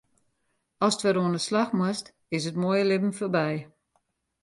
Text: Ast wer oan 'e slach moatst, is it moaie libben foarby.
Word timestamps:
Ast 0.85 1.03
wer 1.03 1.19
oan 1.21 1.37
'e 1.37 1.41
slach 1.47 1.71
moatst, 1.77 2.07
is 2.35 2.43
it 2.49 2.59
moaie 2.61 2.85
libben 2.89 3.17
foarby. 3.17 3.53